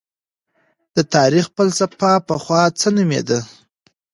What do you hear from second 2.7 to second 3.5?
څه نومېده؟